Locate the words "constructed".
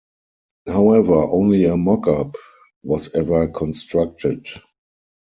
3.49-4.47